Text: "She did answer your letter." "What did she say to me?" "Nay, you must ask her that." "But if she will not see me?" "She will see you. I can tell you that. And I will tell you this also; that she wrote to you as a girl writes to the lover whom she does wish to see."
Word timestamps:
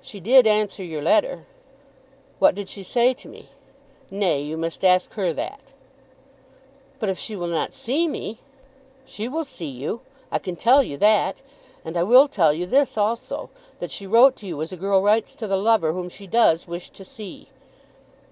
"She 0.00 0.20
did 0.20 0.46
answer 0.46 0.84
your 0.84 1.02
letter." 1.02 1.46
"What 2.38 2.54
did 2.54 2.68
she 2.68 2.84
say 2.84 3.12
to 3.14 3.28
me?" 3.28 3.48
"Nay, 4.08 4.40
you 4.40 4.56
must 4.56 4.84
ask 4.84 5.12
her 5.14 5.32
that." 5.32 5.72
"But 7.00 7.08
if 7.08 7.18
she 7.18 7.34
will 7.34 7.48
not 7.48 7.74
see 7.74 8.06
me?" 8.06 8.38
"She 9.04 9.26
will 9.26 9.44
see 9.44 9.66
you. 9.66 10.02
I 10.30 10.38
can 10.38 10.54
tell 10.54 10.84
you 10.84 10.96
that. 10.98 11.42
And 11.84 11.96
I 11.96 12.04
will 12.04 12.28
tell 12.28 12.52
you 12.52 12.66
this 12.66 12.96
also; 12.96 13.50
that 13.80 13.90
she 13.90 14.06
wrote 14.06 14.36
to 14.36 14.46
you 14.46 14.62
as 14.62 14.70
a 14.70 14.76
girl 14.76 15.02
writes 15.02 15.34
to 15.34 15.48
the 15.48 15.56
lover 15.56 15.92
whom 15.92 16.08
she 16.08 16.28
does 16.28 16.68
wish 16.68 16.90
to 16.90 17.04
see." 17.04 17.48